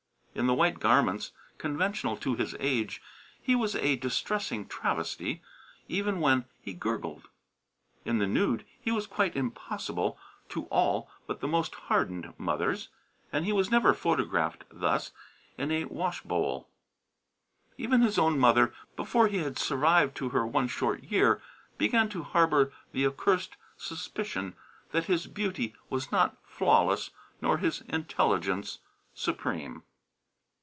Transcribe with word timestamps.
In 0.33 0.47
the 0.47 0.53
white 0.53 0.79
garments 0.79 1.33
conventional 1.57 2.15
to 2.17 2.35
his 2.35 2.55
age 2.57 3.01
he 3.41 3.53
was 3.53 3.75
a 3.75 3.97
distressing 3.97 4.65
travesty, 4.65 5.41
even 5.89 6.21
when 6.21 6.45
he 6.61 6.71
gurgled. 6.73 7.27
In 8.05 8.17
the 8.19 8.25
nude 8.27 8.65
he 8.79 8.93
was 8.93 9.07
quite 9.07 9.35
impossible 9.35 10.17
to 10.49 10.63
all 10.67 11.11
but 11.27 11.41
the 11.41 11.49
most 11.49 11.75
hardened 11.75 12.33
mothers, 12.37 12.87
and 13.33 13.43
he 13.43 13.51
was 13.51 13.69
never 13.69 13.93
photographed 13.93 14.63
thus 14.71 15.11
in 15.57 15.69
a 15.69 15.83
washbowl. 15.83 16.69
Even 17.77 17.99
his 17.99 18.17
own 18.17 18.39
mother, 18.39 18.73
before 18.95 19.27
he 19.27 19.39
had 19.39 19.59
survived 19.59 20.15
to 20.15 20.29
her 20.29 20.47
one 20.47 20.69
short 20.69 21.03
year, 21.03 21.41
began 21.77 22.07
to 22.07 22.23
harbour 22.23 22.71
the 22.93 23.05
accursed 23.05 23.57
suspicion 23.77 24.55
that 24.93 25.05
his 25.05 25.27
beauty 25.27 25.75
was 25.89 26.09
not 26.09 26.37
flawless 26.45 27.11
nor 27.41 27.57
his 27.57 27.81
intelligence 27.81 28.79
supreme. 29.13 29.83